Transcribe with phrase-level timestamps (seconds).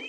[0.00, 0.04] Du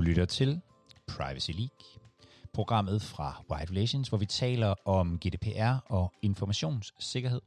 [0.00, 0.60] lytter til
[1.06, 1.68] Privacy League,
[2.52, 7.40] programmet fra White Relations, hvor vi taler om GDPR og informationssikkerhed.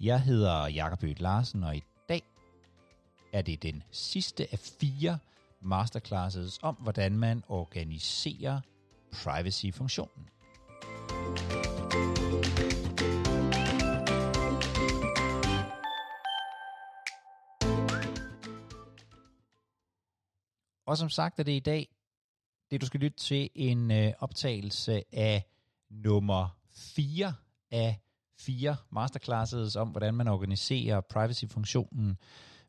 [0.00, 2.22] Jeg hedder Jakob Ødt Larsen, og i dag
[3.32, 5.18] er det den sidste af fire
[5.60, 8.60] masterclasses om, hvordan man organiserer
[9.12, 10.28] privacy-funktionen.
[20.86, 21.88] Og som sagt er det i dag,
[22.70, 25.44] det du skal lytte til, en øh, optagelse af
[25.90, 27.34] nummer 4
[27.70, 28.00] af
[28.38, 32.18] fire masterclasses om, hvordan man organiserer privacy-funktionen.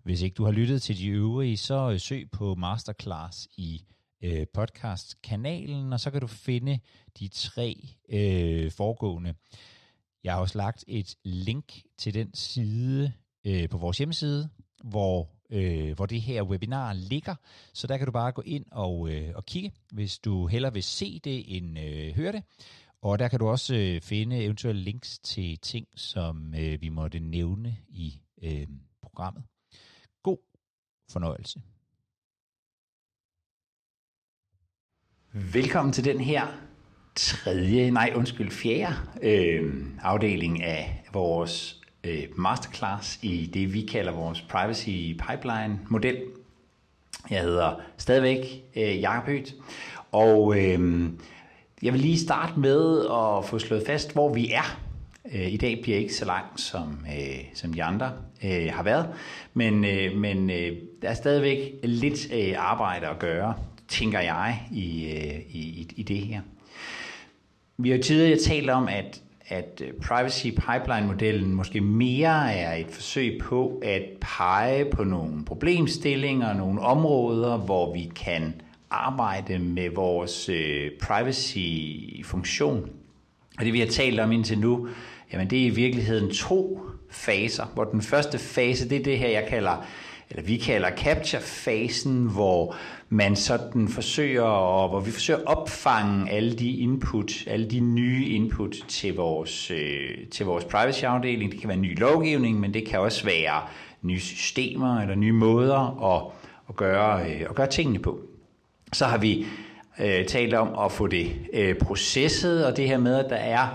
[0.04, 3.86] Hvis ikke du har lyttet til de øvrige, så øh, søg på masterclass i
[4.22, 6.80] øh, podcast-kanalen, og så kan du finde
[7.20, 9.34] de tre øh, foregående.
[10.24, 13.14] Jeg har også lagt et link til den side
[13.46, 14.50] øh, på vores hjemmeside,
[14.84, 17.36] hvor øh, hvor det her webinar ligger.
[17.74, 20.84] Så der kan du bare gå ind og, øh, og kigge, hvis du hellere vil
[20.84, 22.44] se det end øh, høre det.
[23.02, 27.20] Og der kan du også øh, finde eventuelle links til ting, som øh, vi måtte
[27.20, 28.68] nævne i øh,
[29.02, 29.44] programmet.
[30.24, 30.38] God
[31.10, 31.62] fornøjelse.
[35.34, 36.48] Velkommen til den her
[37.16, 44.42] tredje, nej undskyld, fjerde øh, afdeling af vores øh, masterclass i det, vi kalder vores
[44.42, 44.90] privacy
[45.30, 46.18] pipeline model.
[47.30, 49.56] Jeg hedder stadigvæk øh, Jakob Hødt,
[50.12, 51.10] og øh,
[51.82, 54.80] jeg vil lige starte med at få slået fast, hvor vi er.
[55.34, 58.12] Øh, I dag bliver ikke så langt, som, øh, som de andre
[58.44, 59.10] øh, har været,
[59.54, 63.54] men, øh, men øh, der er stadigvæk lidt øh, arbejde at gøre,
[63.88, 66.42] tænker jeg, i, øh, i, i det her.
[67.78, 72.88] Vi har jo tidligere talt om, at at øh, privacy pipeline-modellen måske mere er et
[72.90, 80.50] forsøg på at pege på nogle problemstillinger, nogle områder, hvor vi kan arbejde med vores
[80.50, 82.90] øh, privacy-funktion.
[83.60, 84.88] Og det vi har talt om indtil nu,
[85.34, 86.80] jamen det er i virkeligheden to
[87.10, 89.86] faser, hvor den første fase, det er det her, jeg kalder
[90.34, 92.76] eller vi kalder capture-fasen, hvor
[93.10, 98.26] man sådan forsøger, og hvor vi forsøger at opfange alle de input, alle de nye
[98.26, 101.52] input til vores, øh, til vores privacy-afdeling.
[101.52, 103.62] Det kan være ny lovgivning, men det kan også være
[104.02, 106.32] nye systemer eller nye måder at,
[106.70, 108.20] at, gøre, øh, at gøre tingene på.
[108.94, 109.46] Så har vi
[110.00, 113.68] øh, talt om at få det øh, processet, og det her med, at der er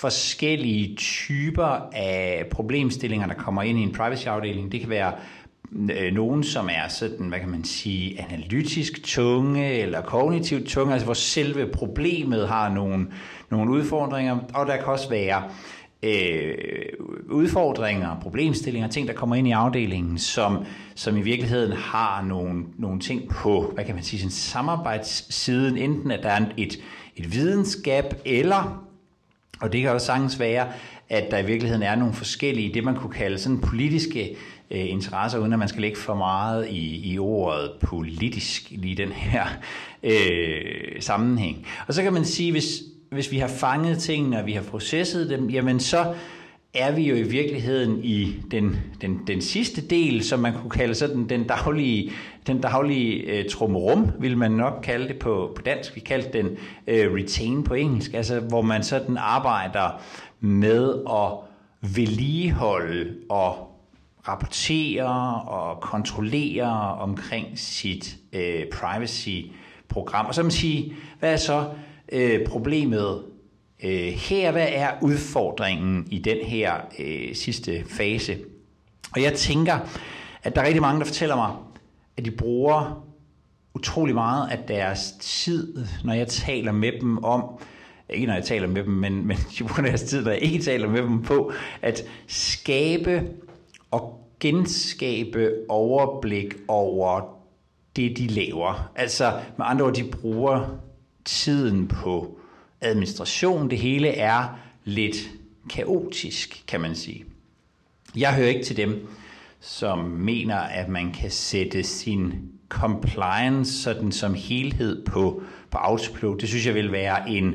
[0.00, 4.72] forskellige typer af problemstillinger, der kommer ind i en privacy-afdeling.
[4.72, 5.12] Det kan være
[5.72, 11.04] Øh, nogen, som er sådan, hvad kan man sige, analytisk tunge eller kognitivt tunge, altså
[11.04, 13.06] hvor selve problemet har nogle,
[13.50, 15.42] nogle udfordringer, og der kan også være
[16.02, 16.54] øh,
[17.30, 23.00] udfordringer, problemstillinger, ting, der kommer ind i afdelingen, som, som i virkeligheden har nogle, nogle
[23.00, 26.78] ting på, hvad kan man sige, sådan samarbejdssiden, enten at der er et,
[27.16, 28.84] et videnskab, eller,
[29.60, 30.66] og det kan også sagtens være,
[31.08, 34.36] at der i virkeligheden er nogle forskellige, det man kunne kalde sådan politiske
[34.70, 39.12] øh, interesser, uden at man skal lægge for meget i, i ordet politisk lige den
[39.12, 39.46] her
[40.02, 41.66] øh, sammenhæng.
[41.86, 45.30] Og så kan man sige, hvis, hvis vi har fanget tingene, og vi har processet
[45.30, 46.14] dem, jamen så
[46.78, 50.94] er vi jo i virkeligheden i den, den, den sidste del, som man kunne kalde
[50.94, 52.12] sådan den daglige,
[52.46, 55.94] den daglige øh, trumrum, vil man nok kalde det på, på dansk.
[55.94, 56.50] Vi kaldte den
[56.86, 60.00] øh, retain på engelsk, altså hvor man sådan arbejder
[60.40, 61.32] med at
[61.94, 63.72] vedligeholde og
[64.28, 70.26] rapportere og kontrollere omkring sit øh, privacy-program.
[70.26, 71.64] Og så man sige, hvad er så
[72.12, 73.22] øh, problemet
[73.84, 74.52] øh, her?
[74.52, 78.38] Hvad er udfordringen i den her øh, sidste fase?
[79.14, 79.78] Og jeg tænker,
[80.42, 81.54] at der er rigtig mange, der fortæller mig,
[82.16, 83.06] at de bruger
[83.74, 87.44] utrolig meget af deres tid, når jeg taler med dem om,
[88.10, 90.64] ikke når jeg taler med dem, men, men de bruger deres tid, når jeg ikke
[90.64, 91.52] taler med dem på,
[91.82, 93.22] at skabe
[93.90, 97.20] og genskabe overblik over
[97.96, 98.90] det, de laver.
[98.96, 100.78] Altså med andre ord, de bruger
[101.24, 102.38] tiden på
[102.80, 103.70] administration.
[103.70, 105.30] Det hele er lidt
[105.70, 107.24] kaotisk, kan man sige.
[108.16, 109.08] Jeg hører ikke til dem,
[109.60, 112.32] som mener, at man kan sætte sin
[112.68, 116.40] compliance sådan som helhed på, på autopilot.
[116.40, 117.54] Det synes jeg vil være en,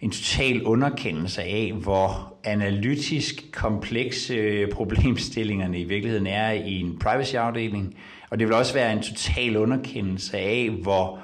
[0.00, 7.96] en total underkendelse af, hvor analytisk komplekse øh, problemstillingerne i virkeligheden er i en privacy-afdeling.
[8.30, 11.18] Og det vil også være en total underkendelse af, hvor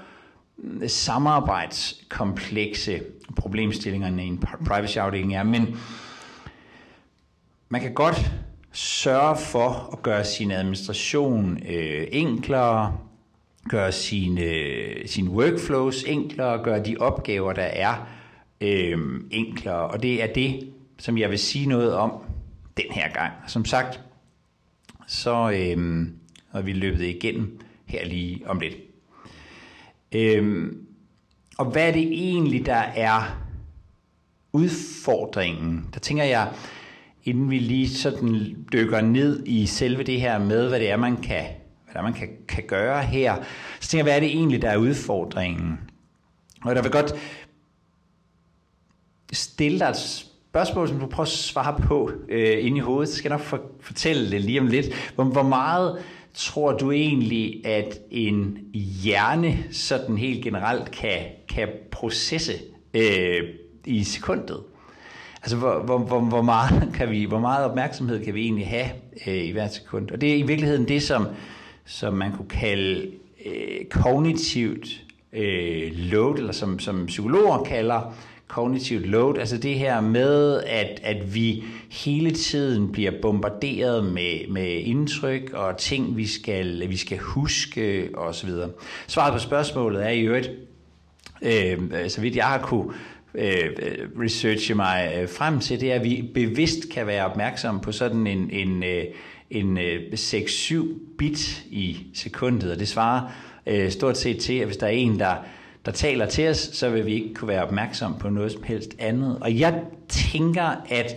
[0.86, 3.00] samarbejdskomplekse
[3.36, 5.76] problemstillingerne i en privacy-afdeling er, men
[7.68, 8.32] man kan godt
[8.72, 12.98] sørge for at gøre sin administration øh, enklere,
[13.68, 18.06] gøre sine, øh, sine workflows enklere, gøre de opgaver, der er
[18.60, 18.98] øh,
[19.30, 19.88] enklere.
[19.88, 22.12] Og det er det, som jeg vil sige noget om
[22.76, 23.32] den her gang.
[23.46, 24.00] Som sagt,
[25.06, 26.06] så øh,
[26.52, 28.89] har vi løbet igennem her lige om lidt.
[30.14, 30.72] Øh,
[31.58, 33.40] og hvad er det egentlig, der er
[34.52, 35.88] udfordringen?
[35.94, 36.52] Der tænker jeg,
[37.24, 41.16] inden vi lige sådan dykker ned i selve det her med, hvad det er, man
[41.16, 41.44] kan,
[41.84, 43.36] hvad det er, man kan, kan gøre her,
[43.80, 45.80] så tænker jeg, hvad er det egentlig, der er udfordringen?
[46.64, 47.14] Og der vil godt
[49.32, 49.96] stille dig et
[50.50, 53.08] spørgsmål, som du prøver at svare på øh, inde i hovedet.
[53.08, 55.12] Så skal jeg nok for, fortælle det lige om lidt.
[55.14, 56.02] Hvor, hvor meget
[56.34, 58.58] tror du egentlig, at en
[59.02, 62.52] hjerne sådan helt generelt kan, kan processe
[62.94, 63.42] øh,
[63.86, 64.60] i sekundet?
[65.42, 68.86] Altså, hvor, hvor, hvor, hvor, meget kan vi, hvor meget opmærksomhed kan vi egentlig have
[69.26, 70.10] øh, i hvert sekund?
[70.10, 71.26] Og det er i virkeligheden det, som,
[71.84, 73.10] som man kunne kalde
[73.46, 78.14] øh, kognitivt øh, load, eller som, som psykologer kalder
[78.50, 84.80] cognitive load, altså det her med, at, at vi hele tiden bliver bombarderet med, med
[84.80, 88.50] indtryk og ting, vi skal, vi skal huske osv.
[89.06, 90.50] Svaret på spørgsmålet er i øvrigt,
[91.42, 92.92] øh, så vidt jeg har kunne
[93.34, 93.70] øh,
[94.20, 98.26] researche mig øh, frem til, det er, at vi bevidst kan være opmærksom på sådan
[98.26, 99.04] en, en, øh,
[99.50, 103.32] en, øh, 6-7 bit i sekundet, og det svarer
[103.66, 105.34] øh, stort set til, at hvis der er en, der
[105.84, 108.96] der taler til os, så vil vi ikke kunne være opmærksom på noget som helst
[108.98, 109.38] andet.
[109.40, 111.16] Og jeg tænker, at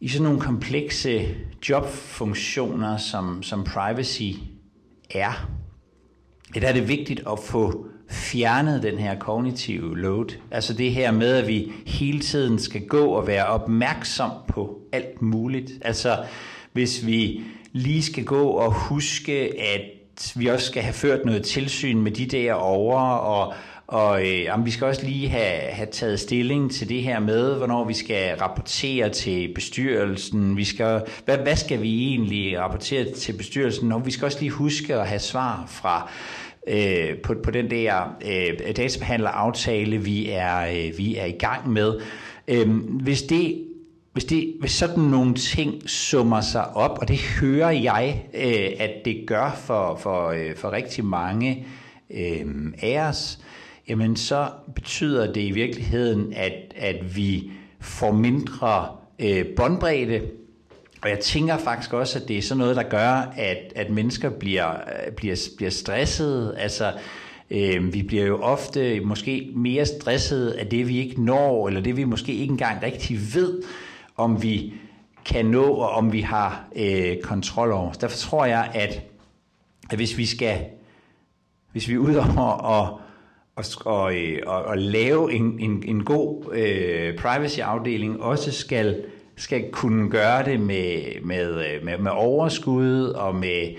[0.00, 1.34] i sådan nogle komplekse
[1.68, 4.32] jobfunktioner, som, som privacy
[5.10, 5.48] er,
[6.54, 10.36] der er det vigtigt at få fjernet den her kognitive load.
[10.50, 15.22] Altså det her med, at vi hele tiden skal gå og være opmærksom på alt
[15.22, 15.72] muligt.
[15.80, 16.24] Altså
[16.72, 19.80] hvis vi lige skal gå og huske, at
[20.36, 23.54] vi også skal have ført noget tilsyn med de der over, og,
[23.86, 27.54] og øh, jamen, vi skal også lige have, have taget stilling til det her med,
[27.54, 30.56] hvornår vi skal rapportere til bestyrelsen.
[30.56, 33.92] Vi skal, hvad, hvad skal vi egentlig rapportere til bestyrelsen?
[33.92, 36.10] Og vi skal også lige huske at have svar fra
[36.66, 42.00] øh, på, på den der øh, databehandleraftale, vi er, øh, vi er i gang med.
[42.48, 42.70] Øh,
[43.02, 43.64] hvis det
[44.16, 48.90] hvis, det, hvis sådan nogle ting summer sig op, og det hører jeg, øh, at
[49.04, 51.66] det gør for, for, øh, for rigtig mange
[52.10, 52.46] øh,
[52.82, 53.38] af os,
[53.88, 60.20] jamen så betyder det i virkeligheden, at, at vi får mindre øh, båndbredde,
[61.02, 64.30] og jeg tænker faktisk også, at det er sådan noget, der gør, at, at mennesker
[64.30, 66.56] bliver, øh, bliver, bliver stressede.
[66.58, 66.92] Altså,
[67.50, 71.96] øh, vi bliver jo ofte måske mere stressede af det, vi ikke når, eller det,
[71.96, 73.62] vi måske ikke engang rigtig ved
[74.16, 74.74] om vi
[75.24, 77.92] kan nå, og om vi har øh, kontrol over.
[77.92, 79.02] Derfor tror jeg, at,
[79.90, 80.64] at hvis vi skal,
[81.72, 83.00] hvis vi er ude over og,
[83.56, 89.04] og, og, øh, og, og lave en, en, en god øh, privacy-afdeling, også skal,
[89.36, 93.76] skal kunne gøre det med, med, øh, med, med overskud og med,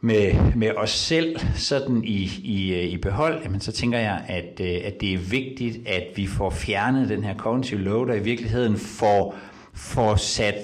[0.00, 4.60] med, med os selv sådan i, i, øh, i behold, jamen så tænker jeg, at,
[4.60, 8.20] øh, at det er vigtigt, at vi får fjernet den her cognitive load, og i
[8.20, 9.36] virkeligheden får,
[9.74, 10.54] får sat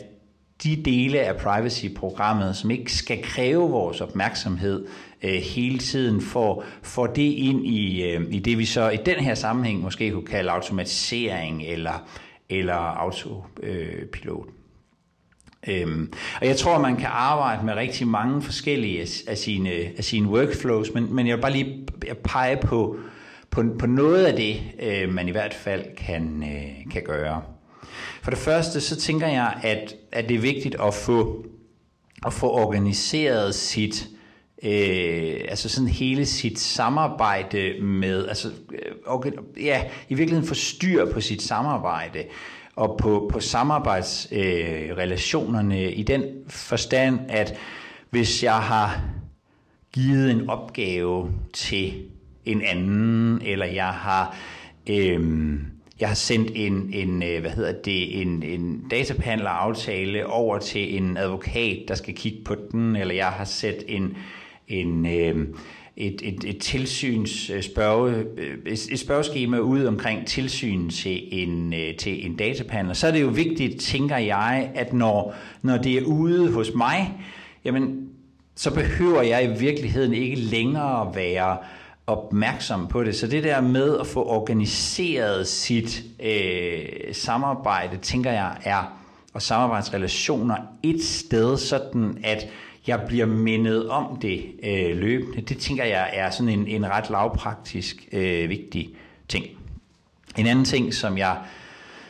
[0.64, 4.86] de dele af privacy-programmet, som ikke skal kræve vores opmærksomhed
[5.22, 9.16] øh, hele tiden, får, får det ind i, øh, i det, vi så i den
[9.16, 12.08] her sammenhæng måske kunne kalde automatisering eller,
[12.48, 14.46] eller autopilot.
[14.46, 14.55] Øh,
[15.68, 20.28] Øhm, og jeg tror, man kan arbejde med rigtig mange forskellige af sine, af sine
[20.28, 21.86] workflows, men, men jeg vil bare lige
[22.24, 22.96] pege på,
[23.50, 27.42] på, på noget af det, øh, man i hvert fald kan, øh, kan gøre.
[28.22, 31.44] For det første, så tænker jeg, at, at det er vigtigt at få,
[32.26, 34.08] at få organiseret sit,
[34.62, 39.32] øh, altså sådan hele sit samarbejde med, altså, øh,
[39.64, 42.24] ja, i virkeligheden få styr på sit samarbejde
[42.76, 47.54] og på, på samarbejdsrelationerne øh, i den forstand, at
[48.10, 49.00] hvis jeg har
[49.92, 52.02] givet en opgave til
[52.44, 54.36] en anden, eller jeg har
[54.86, 55.54] øh,
[56.00, 61.16] jeg har sendt en, en øh, hvad hedder det, en, en databehandleraftale over til en
[61.16, 64.16] advokat, der skal kigge på den, eller jeg har sat en,
[64.68, 65.48] en øh,
[65.96, 71.72] et, et, et tilsyns øh, spørge, øh, et, et spørgeskema ud omkring tilsyn til en,
[71.72, 72.96] øh, til en datapanel.
[72.96, 77.12] Så er det jo vigtigt, tænker jeg, at når, når det er ude hos mig,
[77.64, 78.08] jamen,
[78.54, 81.56] så behøver jeg i virkeligheden ikke længere være
[82.06, 83.16] opmærksom på det.
[83.16, 88.98] Så det der med at få organiseret sit øh, samarbejde, tænker jeg er,
[89.34, 92.48] og samarbejdsrelationer et sted, sådan at
[92.86, 95.40] jeg bliver mindet om det øh, løbende.
[95.40, 98.90] Det tænker jeg er sådan en, en ret lavpraktisk øh, vigtig
[99.28, 99.46] ting.
[100.36, 101.38] En anden ting, som jeg,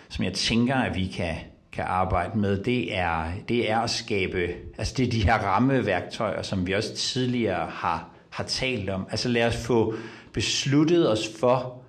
[0.08, 1.34] som jeg tænker, at vi kan,
[1.72, 6.42] kan arbejde med, det er, det er at skabe, altså det er de her rammeværktøjer,
[6.42, 9.06] som vi også tidligere har, har talt om.
[9.10, 9.94] Altså lad os få
[10.32, 11.82] besluttet os for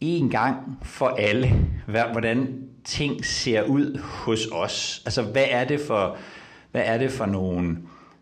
[0.00, 5.02] en gang for alle, hvordan ting ser ud hos os.
[5.04, 6.16] Altså hvad er det for,
[6.70, 7.76] hvad er det for nogle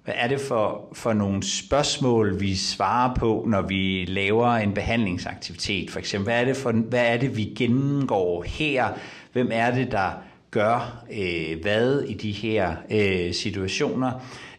[0.08, 5.90] hvad er det for, for nogle spørgsmål, vi svarer på, når vi laver en behandlingsaktivitet?
[5.90, 8.88] For eksempel, hvad er det, for, hvad er det vi gennemgår her?
[9.32, 10.10] Hvem er det, der
[10.50, 14.12] gør øh, hvad i de her øh, situationer?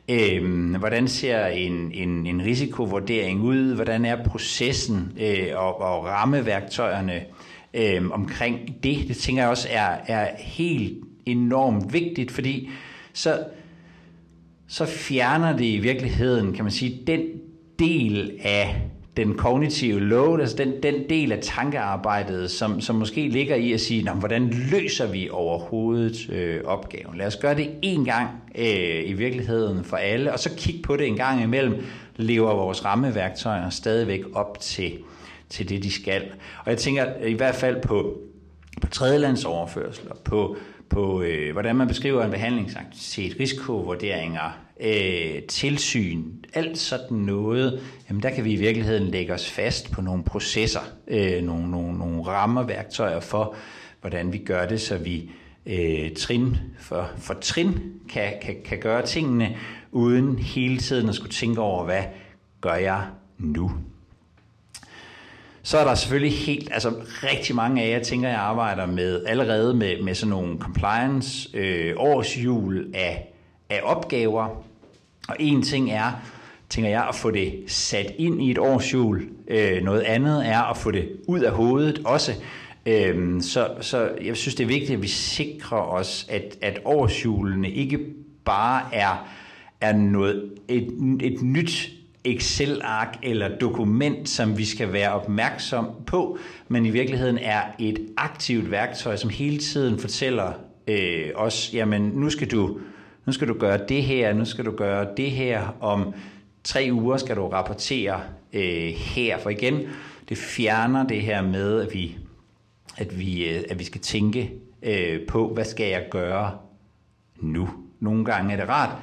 [0.09, 3.75] Øh, hvordan ser en, en, en risikovurdering ud?
[3.75, 7.21] Hvordan er processen øh, og, og rammeværktøjerne
[7.73, 9.07] øh, omkring det?
[9.07, 12.69] Det tænker jeg også er, er helt enormt vigtigt, fordi
[13.13, 13.39] så
[14.69, 17.21] så fjerner det i virkeligheden, kan man sige, den
[17.79, 23.55] del af den kognitive load, altså den, den del af tankearbejdet, som, som måske ligger
[23.55, 27.17] i at sige, hvordan løser vi overhovedet øh, opgaven?
[27.17, 30.95] Lad os gøre det en gang øh, i virkeligheden for alle, og så kigge på
[30.95, 31.83] det en gang imellem.
[32.15, 34.97] Lever vores rammeværktøjer stadigvæk op til,
[35.49, 36.23] til det, de skal?
[36.65, 38.19] Og jeg tænker i hvert fald på,
[38.81, 40.57] på tredjelandsoverførsler, på
[40.89, 48.29] på, øh, hvordan man beskriver en behandlingsaktivitet, risikovurderinger, øh, tilsyn, alt sådan noget, jamen der
[48.29, 53.19] kan vi i virkeligheden lægge os fast på nogle processer, øh, nogle, nogle, nogle rammeværktøjer
[53.19, 53.55] for,
[54.01, 55.31] hvordan vi gør det, så vi
[55.65, 57.79] øh, trin for, for trin
[58.09, 59.57] kan, kan, kan gøre tingene,
[59.91, 62.03] uden hele tiden at skulle tænke over, hvad
[62.61, 63.71] gør jeg nu?
[65.69, 69.73] Så er der selvfølgelig helt, altså rigtig mange af jer, tænker jeg arbejder med allerede
[69.73, 73.33] med, med sådan nogle compliance øh, årsjul af,
[73.69, 74.63] af opgaver.
[75.27, 76.11] Og en ting er,
[76.69, 79.29] tænker jeg, at få det sat ind i et årsjul.
[79.47, 82.33] Øh, noget andet er at få det ud af hovedet også.
[82.85, 87.71] Øh, så, så jeg synes, det er vigtigt, at vi sikrer os, at, at årsjulene
[87.71, 87.99] ikke
[88.45, 89.27] bare er,
[89.81, 90.87] er noget, et,
[91.21, 97.61] et nyt Excel-ark eller dokument, som vi skal være opmærksom på, men i virkeligheden er
[97.79, 100.53] et aktivt værktøj, som hele tiden fortæller
[100.87, 102.79] øh, os, jamen nu skal du
[103.25, 106.13] nu skal du gøre det her, nu skal du gøre det her, om
[106.63, 108.21] tre uger skal du rapportere
[108.53, 109.37] øh, her.
[109.39, 109.81] For igen,
[110.29, 112.17] det fjerner det her med, at vi,
[112.97, 114.51] at vi, øh, at vi skal tænke
[114.83, 116.57] øh, på, hvad skal jeg gøre
[117.39, 117.69] nu.
[117.99, 118.97] Nogle gange er det rart,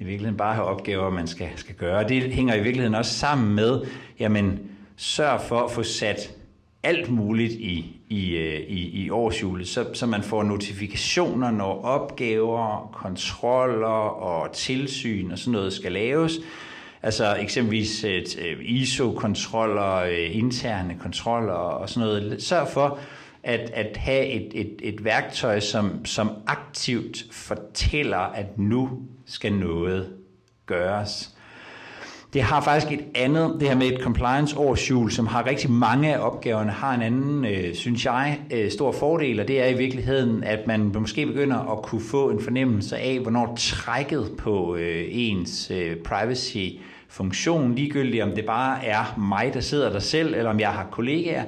[0.00, 2.08] i virkeligheden bare have opgaver, man skal, skal gøre.
[2.08, 3.80] Det hænger i virkeligheden også sammen med,
[4.20, 4.58] jamen,
[4.96, 6.34] sørg for at få sat
[6.82, 12.90] alt muligt i, i, øh, i, i årshjulet, så, så man får notifikationer, når opgaver,
[12.92, 13.86] kontroller
[14.22, 16.32] og tilsyn og sådan noget skal laves.
[17.02, 22.42] Altså eksempelvis øh, et, øh, ISO-kontroller, interne kontroller og sådan noget.
[22.42, 22.98] Sørg for
[23.42, 28.90] at, at have et, et, et værktøj, som, som aktivt fortæller, at nu
[29.26, 30.08] skal noget
[30.66, 31.34] gøres.
[32.32, 36.14] Det har faktisk et andet, det her med et compliance årsjul, som har rigtig mange
[36.14, 39.74] af opgaverne, har en anden, øh, synes jeg, øh, stor fordel, og det er i
[39.74, 45.04] virkeligheden, at man måske begynder at kunne få en fornemmelse af, hvornår trækket på øh,
[45.08, 46.66] ens øh, privacy
[47.08, 50.86] funktion, ligegyldigt om det bare er mig, der sidder der selv, eller om jeg har
[50.90, 51.44] kollegaer,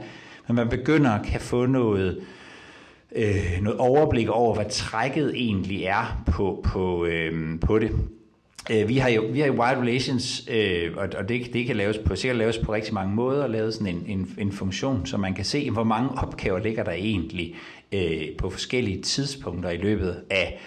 [0.49, 2.21] når man begynder at kan få noget,
[3.17, 7.91] øh, noget overblik over, hvad trækket egentlig er på, på, øh, på det.
[8.71, 11.77] Øh, vi har jo vi har jo Wild Relations, øh, og, og det, det kan
[11.77, 15.17] laves på, sikkert laves på rigtig mange måder, lavet sådan en, en, en funktion, så
[15.17, 17.55] man kan se, hvor mange opgaver ligger der egentlig
[17.93, 20.61] øh, på forskellige tidspunkter i løbet af,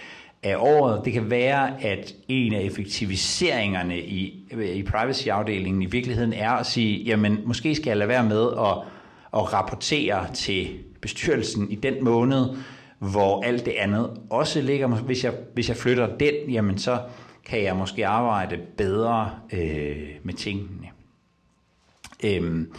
[0.44, 1.06] af året.
[1.06, 6.66] Det kan være, at en af effektiviseringerne i, øh, i privacy-afdelingen i virkeligheden er at
[6.66, 8.95] sige, jamen måske skal jeg lade være med at,
[9.36, 12.46] at rapportere til bestyrelsen i den måned,
[13.00, 14.88] hvor alt det andet også ligger.
[14.88, 17.00] Hvis jeg, hvis jeg flytter den, jamen så
[17.46, 20.88] kan jeg måske arbejde bedre øh, med tingene.
[22.24, 22.74] Øhm,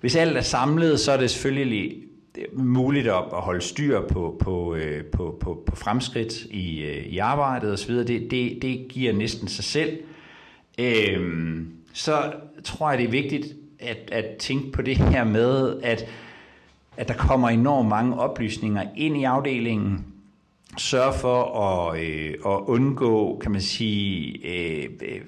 [0.00, 1.96] hvis alt er samlet, så er det selvfølgelig
[2.38, 7.18] øh, muligt at, holde styr på, på, øh, på, på, på fremskridt i, øh, i
[7.18, 7.94] arbejdet osv.
[7.94, 9.98] Det, det, det giver næsten sig selv.
[10.78, 12.32] Øhm, så
[12.64, 13.46] tror jeg, det er vigtigt
[13.80, 16.06] at, at tænke på det her med, at,
[16.96, 20.06] at der kommer enormt mange oplysninger ind i afdelingen,
[20.78, 25.20] sørge for at, øh, at undgå, kan man sige, øh, øh,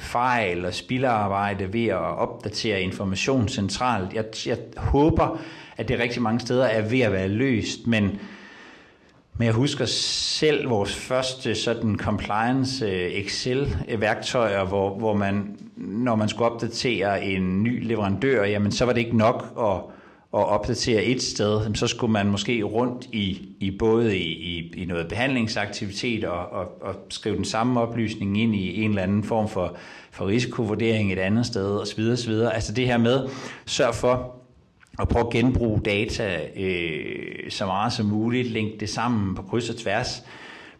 [0.00, 4.14] fejl og spilderarbejde ved at opdatere information centralt.
[4.14, 5.38] Jeg, jeg håber,
[5.76, 8.20] at det rigtig mange steder er ved at være løst, men
[9.38, 16.16] men jeg husker selv vores første sådan compliance øh, Excel-værktøjer, øh, hvor, hvor man, når
[16.16, 19.74] man skulle opdatere en ny leverandør, jamen så var det ikke nok at,
[20.40, 21.74] at opdatere et sted.
[21.74, 26.82] Så skulle man måske rundt i, i både i, i, i noget behandlingsaktivitet og, og,
[26.82, 29.76] og skrive den samme oplysning ind i en eller anden form for,
[30.10, 32.00] for risikovurdering et andet sted osv.
[32.12, 32.32] osv.
[32.32, 33.28] Altså det her med,
[33.66, 34.37] sørg for,
[34.98, 39.70] og prøve at genbruge data øh, så meget som muligt, linke det sammen på kryds
[39.70, 40.24] og tværs,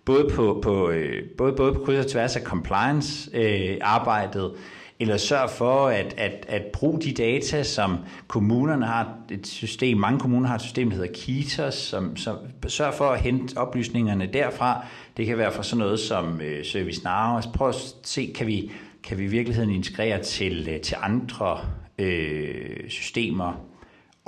[0.04, 4.60] både på, på, øh, både, både på kryds og tværs af compliance-arbejdet, øh,
[5.00, 7.96] eller sørg for at, at, at bruge de data, som
[8.26, 12.94] kommunerne har et system, mange kommuner har et system, der hedder KITOS, som, som sørg
[12.94, 14.86] for at hente oplysningerne derfra.
[15.16, 17.36] Det kan være fra sådan noget som øh, ServiceNow.
[17.36, 18.70] Altså prøv at se, kan vi,
[19.02, 21.58] kan vi i virkeligheden integrere til, øh, til andre
[21.98, 23.64] øh, systemer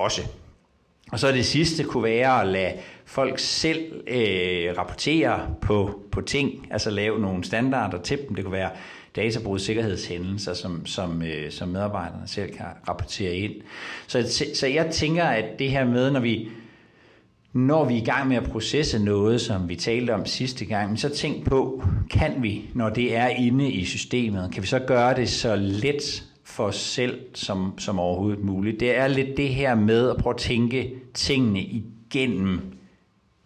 [0.03, 0.21] også.
[1.11, 2.73] Og så det sidste kunne være at lade
[3.05, 8.35] folk selv øh, rapportere på, på ting, altså lave nogle standarder til dem.
[8.35, 8.69] Det kunne være
[9.15, 13.53] databrud sikkerhedshændelser, som, som, øh, som medarbejderne selv kan rapportere ind.
[14.07, 16.49] Så, så jeg tænker, at det her med, når vi,
[17.53, 20.99] når vi er i gang med at processe noget, som vi talte om sidste gang,
[20.99, 25.15] så tænk på, kan vi, når det er inde i systemet, kan vi så gøre
[25.15, 28.79] det så let for os selv som, som overhovedet muligt.
[28.79, 32.61] Det er lidt det her med at prøve at tænke tingene igennem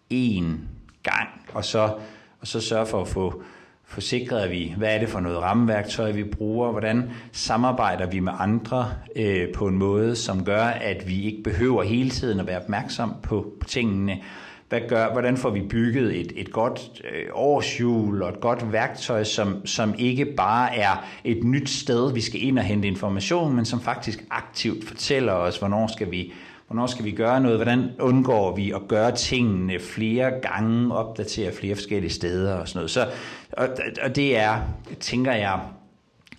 [0.10, 0.70] en
[1.04, 1.94] gang, og så,
[2.42, 3.44] og så sørge for at få
[3.84, 8.92] forsikret vi, hvad er det for noget rammeværktøj, vi bruger, hvordan samarbejder vi med andre
[9.16, 13.14] øh, på en måde, som gør, at vi ikke behøver hele tiden at være opmærksom
[13.24, 14.22] på, på tingene,
[14.69, 19.24] hvad gør, hvordan får vi bygget et, et godt øh, årshjul og et godt værktøj,
[19.24, 23.65] som, som ikke bare er et nyt sted, vi skal ind og hente information, men
[23.65, 26.34] som faktisk aktivt fortæller os, hvornår skal vi
[26.67, 27.57] Hvornår skal vi gøre noget?
[27.57, 32.91] Hvordan undgår vi at gøre tingene flere gange, opdatere flere forskellige steder og sådan noget.
[32.91, 33.07] Så,
[33.51, 33.67] og,
[34.04, 34.60] og det er,
[34.99, 35.60] tænker jeg,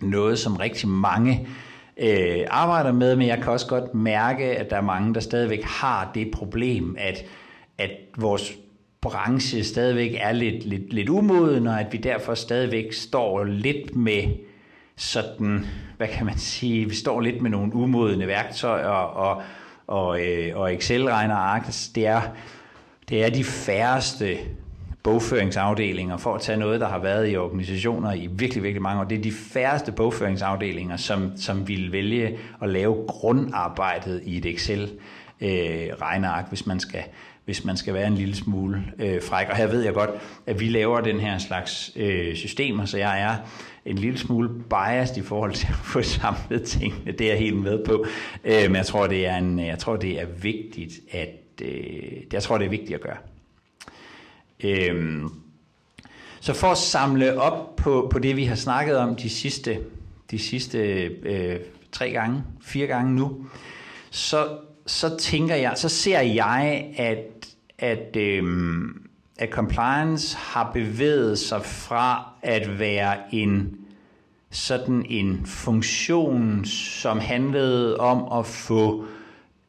[0.01, 1.47] noget, som rigtig mange
[1.97, 5.63] øh, arbejder med, men jeg kan også godt mærke, at der er mange, der stadigvæk
[5.63, 7.25] har det problem, at
[7.77, 8.57] at vores
[9.01, 14.23] branche stadigvæk er lidt, lidt, lidt umoden, og at vi derfor stadigvæk står lidt med
[14.95, 15.65] sådan,
[15.97, 19.41] hvad kan man sige, vi står lidt med nogle umodende værktøjer og,
[19.87, 21.65] og, øh, og Excel-regner ark.
[21.65, 22.21] Altså, det er,
[23.09, 24.37] det er de færreste
[25.03, 29.05] bogføringsafdelinger, for at tage noget, der har været i organisationer i virkelig, virkelig mange år.
[29.05, 36.43] Det er de færreste bogføringsafdelinger, som, som vil vælge at lave grundarbejdet i et Excel-regneark,
[36.43, 37.03] øh, hvis man skal
[37.47, 39.47] hvis man skal være en lille smule øh, fræk.
[39.49, 40.09] Og her ved jeg godt,
[40.45, 43.35] at vi laver den her slags øh, systemer, så jeg er
[43.85, 47.11] en lille smule biased i forhold til at få samlet tingene.
[47.11, 48.05] Det er jeg helt med på.
[48.43, 52.43] Øh, men jeg tror, det er, en, jeg tror, det er vigtigt, at øh, jeg
[52.43, 53.17] tror, det er vigtigt at gøre.
[54.63, 55.23] Øh,
[56.39, 59.79] så for at samle op på, på det, vi har snakket om de sidste,
[60.31, 60.79] de sidste
[61.23, 61.59] øh,
[61.91, 63.45] tre gange, fire gange nu,
[64.09, 64.47] så
[64.87, 67.47] så tænker jeg, så ser jeg, at,
[67.79, 69.01] at, øhm,
[69.37, 73.77] at compliance har bevæget sig fra at være en
[74.51, 79.05] sådan en funktion, som handlede om at få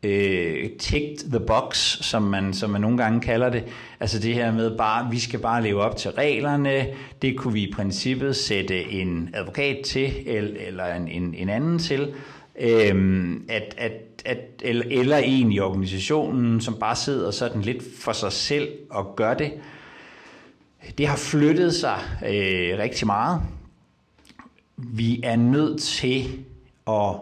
[0.02, 3.64] øh, ticked the box, som man, som man nogle gange kalder det.
[4.00, 6.86] Altså det her med bare, vi skal bare leve op til reglerne.
[7.22, 12.14] Det kunne vi i princippet sætte en advokat til, eller, en, en, en anden til.
[12.60, 13.92] Øhm, at, at
[14.28, 19.16] at, eller, eller en i organisationen, som bare sidder sådan lidt for sig selv og
[19.16, 19.52] gør det.
[20.98, 23.42] Det har flyttet sig øh, rigtig meget.
[24.76, 26.44] Vi er nødt til
[26.88, 27.14] at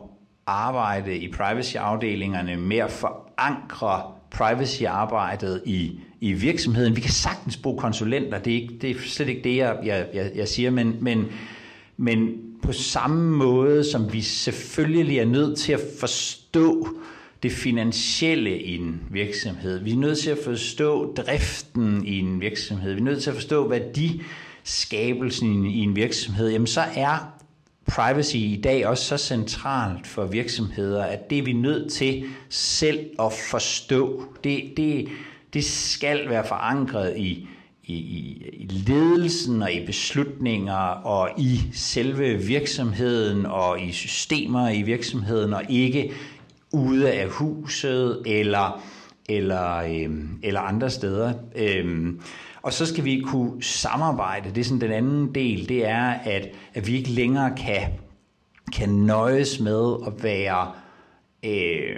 [0.47, 6.97] arbejde i privacy-afdelingerne med at forankre privacy-arbejdet i, i virksomheden.
[6.97, 10.31] Vi kan sagtens bruge konsulenter, det er, ikke, det er slet ikke det, jeg, jeg,
[10.35, 11.27] jeg siger, men, men,
[11.97, 16.89] men på samme måde, som vi selvfølgelig er nødt til at forstå
[17.43, 19.79] det finansielle i en virksomhed.
[19.79, 22.93] Vi er nødt til at forstå driften i en virksomhed.
[22.93, 26.51] Vi er nødt til at forstå værdiskabelsen i en virksomhed.
[26.51, 27.33] Jamen så er
[27.89, 33.01] privacy i dag også så centralt for virksomheder, at det er vi nødt til selv
[33.19, 34.23] at forstå.
[34.45, 35.09] Det, det,
[35.53, 37.49] det skal være forankret i
[37.87, 45.53] i, i, ledelsen og i beslutninger og i selve virksomheden og i systemer i virksomheden
[45.55, 46.13] og ikke
[46.73, 48.83] ude af huset eller
[49.29, 50.11] eller, øh,
[50.43, 51.33] eller andre steder.
[51.57, 52.13] Øh,
[52.63, 54.51] og så skal vi kunne samarbejde.
[54.55, 57.83] Det er sådan den anden del, det er, at, at vi ikke længere kan,
[58.73, 60.73] kan nøjes med at være,
[61.45, 61.97] øh,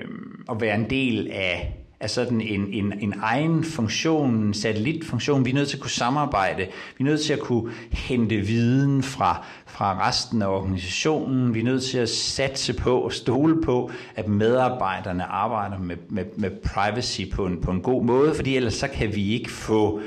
[0.51, 5.45] at være en del af, er sådan en, en, en egen funktion, en satellitfunktion.
[5.45, 6.67] Vi er nødt til at kunne samarbejde.
[6.99, 11.55] Vi er nødt til at kunne hente viden fra, fra resten af organisationen.
[11.55, 16.25] Vi er nødt til at satse på og stole på, at medarbejderne arbejder med, med,
[16.37, 20.01] med privacy på en, på en god måde, fordi ellers så kan vi ikke få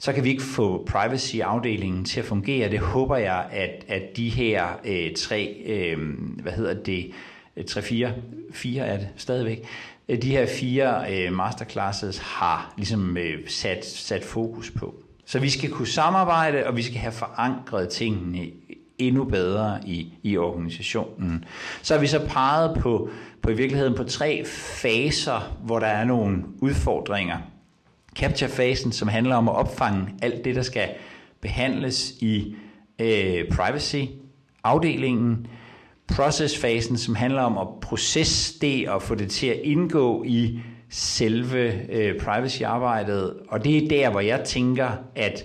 [0.00, 2.70] så kan vi ikke få privacy-afdelingen til at fungere.
[2.70, 5.98] Det håber jeg, at, at de her øh, tre, øh,
[6.42, 7.10] hvad hedder det,
[7.56, 8.12] øh, tre, fire,
[8.52, 9.64] fire er det stadigvæk,
[10.08, 14.94] Øh, de her fire øh, masterclasses har ligesom øh, sat, sat fokus på.
[15.24, 18.46] Så vi skal kunne samarbejde, og vi skal have forankret tingene
[18.98, 21.44] endnu bedre i, i organisationen.
[21.82, 23.10] Så har vi så peget på,
[23.42, 27.38] på i virkeligheden på tre faser, hvor der er nogle udfordringer.
[28.18, 30.88] Capture-fasen, som handler om at opfange alt det, der skal
[31.40, 32.56] behandles i
[32.98, 35.46] øh, privacy-afdelingen
[36.14, 41.92] processfasen, som handler om at processe det og få det til at indgå i selve
[41.92, 43.34] øh, privacy-arbejdet.
[43.48, 45.44] Og det er der, hvor jeg tænker, at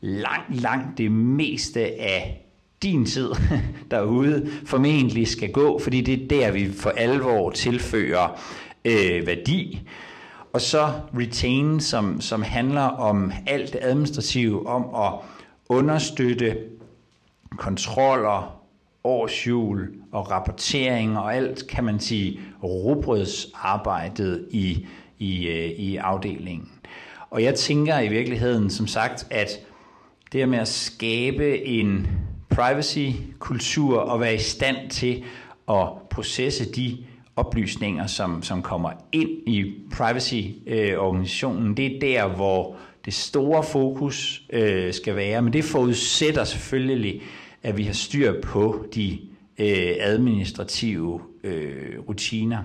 [0.00, 2.46] langt, langt det meste af
[2.82, 3.30] din tid
[3.90, 8.40] derude formentlig skal gå, fordi det er der, vi for alvor tilfører
[8.84, 9.88] øh, værdi.
[10.52, 15.12] Og så retain, som, som handler om alt det administrative, om at
[15.68, 16.56] understøtte
[17.56, 18.61] kontroller,
[19.04, 24.86] årsjul og rapportering og alt, kan man sige, rubrødsarbejdet i,
[25.18, 26.68] i, øh, i afdelingen.
[27.30, 29.48] Og jeg tænker i virkeligheden, som sagt, at
[30.32, 32.08] det her med at skabe en
[32.50, 35.24] privacy-kultur og være i stand til
[35.68, 36.98] at processe de
[37.36, 44.92] oplysninger, som, som kommer ind i privacy-organisationen, det er der, hvor det store fokus øh,
[44.94, 45.42] skal være.
[45.42, 47.22] Men det forudsætter selvfølgelig,
[47.62, 49.18] at vi har styr på de
[49.58, 52.62] øh, administrative øh, rutiner.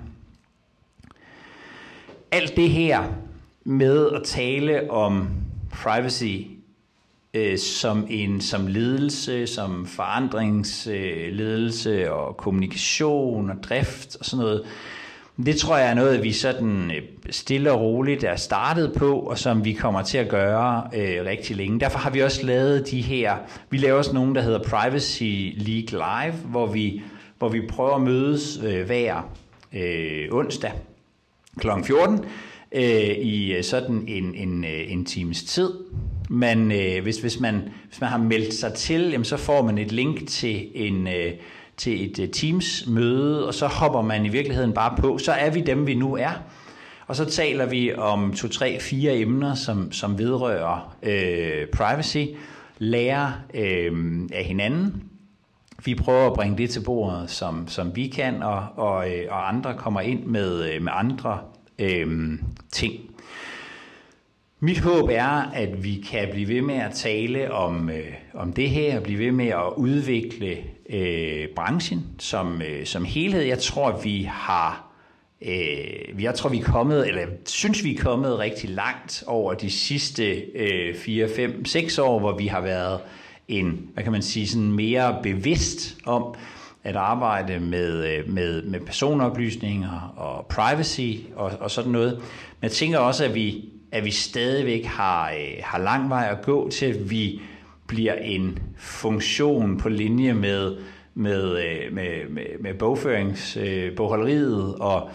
[2.31, 3.03] Alt det her
[3.63, 5.27] med at tale om
[5.71, 6.38] privacy
[7.33, 14.65] øh, som en som ledelse, som forandringsledelse øh, og kommunikation og drift og sådan noget,
[15.45, 19.38] det tror jeg er noget, vi sådan øh, stille og roligt er startet på, og
[19.38, 21.80] som vi kommer til at gøre øh, rigtig længe.
[21.80, 23.36] Derfor har vi også lavet de her,
[23.69, 27.02] vi laver også nogle, der hedder Privacy League Live, hvor vi,
[27.38, 29.30] hvor vi prøver at mødes øh, hver
[29.73, 30.71] øh, onsdag
[31.60, 31.67] kl.
[31.84, 32.26] 14
[32.71, 32.84] øh,
[33.17, 35.69] i øh, sådan en, en, øh, en times tid.
[36.30, 39.78] Men øh, hvis, hvis, man, hvis man har meldt sig til, jamen, så får man
[39.78, 41.08] et link til en...
[41.08, 41.32] Øh,
[41.77, 45.17] til et øh, Teams-møde, og så hopper man i virkeligheden bare på.
[45.17, 46.31] Så er vi dem, vi nu er.
[47.07, 52.25] Og så taler vi om to, tre, fire emner, som, som vedrører øh, privacy,
[52.77, 55.03] lærer øh, af hinanden.
[55.85, 59.49] Vi prøver at bringe det til bordet, som, som vi kan, og, og, øh, og
[59.49, 61.39] andre kommer ind med, øh, med andre
[61.79, 62.39] øh,
[62.71, 62.93] ting.
[64.59, 68.69] Mit håb er, at vi kan blive ved med at tale om, øh, om det
[68.69, 70.57] her, og blive ved med at udvikle
[70.89, 73.41] øh, branchen som, øh, som helhed.
[73.41, 74.88] Jeg tror, vi har
[75.41, 79.71] øh, jeg tror, vi er kommet, eller synes, vi er kommet rigtig langt over de
[79.71, 83.00] sidste øh, 4, 5, 6 år, hvor vi har været
[83.47, 86.36] en, hvad kan man sige, sådan mere bevidst om
[86.84, 92.13] at arbejde med, øh, med, med personoplysninger og privacy og, og sådan noget.
[92.15, 96.45] Men jeg tænker også, at vi at vi stadigvæk har, øh, har lang vej at
[96.45, 97.41] gå til, at vi
[97.88, 100.78] bliver en funktion på linje med,
[101.13, 105.10] med, øh, med, med, med bogføringsbogholderiet øh, og,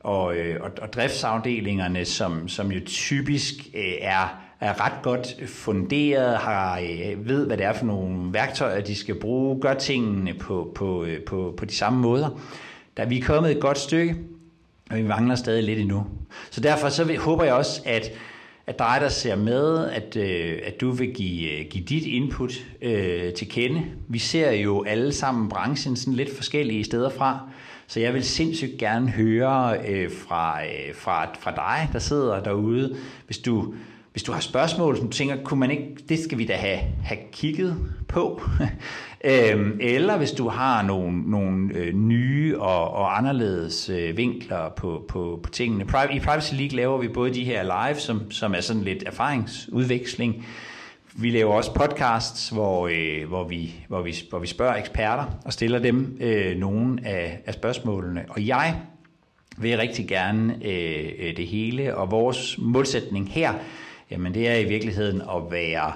[0.00, 3.54] og, øh, og, og driftsafdelingerne, som, som jo typisk
[4.00, 6.80] er, er ret godt funderet, har,
[7.16, 11.54] ved, hvad det er for nogle værktøjer, de skal bruge, gør tingene på, på, på,
[11.56, 12.40] på de samme måder.
[12.96, 14.16] Da vi er kommet et godt stykke,
[14.90, 16.06] og vi mangler stadig lidt endnu.
[16.50, 18.10] Så derfor så håber jeg også, at,
[18.68, 22.52] at dig, der ser med, at, øh, at du vil give, øh, give dit input
[22.82, 23.82] øh, til kende.
[24.08, 27.40] Vi ser jo alle sammen branchen sådan lidt forskellige steder fra,
[27.86, 32.96] så jeg vil sindssygt gerne høre øh, fra, øh, fra, fra dig, der sidder derude,
[33.26, 33.74] hvis du,
[34.18, 36.78] hvis du har spørgsmål, som du tænker, kunne man ikke, det skal vi da have,
[37.04, 37.76] have kigget
[38.08, 38.40] på.
[39.24, 45.04] Øhm, eller hvis du har nogle, nogle øh, nye og, og anderledes øh, vinkler på,
[45.08, 45.84] på, på tingene.
[46.12, 50.46] I Privacy League laver vi både de her live, som, som er sådan lidt erfaringsudveksling.
[51.16, 55.52] Vi laver også podcasts, hvor, øh, hvor, vi, hvor, vi, hvor vi spørger eksperter og
[55.52, 58.24] stiller dem øh, nogle af, af spørgsmålene.
[58.28, 58.76] Og jeg
[59.58, 63.52] vil rigtig gerne øh, øh det hele, og vores målsætning her,
[64.10, 65.92] jamen det er i virkeligheden at være,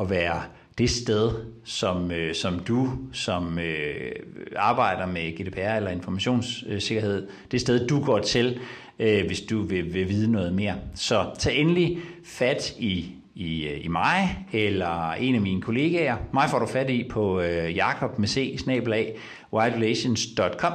[0.00, 0.42] at være
[0.78, 1.30] det sted,
[1.64, 4.12] som, øh, som du, som øh,
[4.56, 8.60] arbejder med GDPR eller informationssikkerhed, det sted, du går til,
[8.98, 10.74] øh, hvis du vil, vil vide noget mere.
[10.94, 16.16] Så tag endelig fat i i, øh, i mig eller en af mine kollegaer.
[16.32, 20.72] Mig får du fat i på øh, jakob med c-wildrelations.com.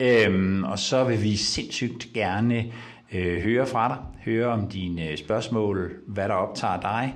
[0.00, 2.64] øhm, og så vil vi sindssygt gerne
[3.12, 7.14] øh, høre fra dig, høre om dine øh, spørgsmål, hvad der optager dig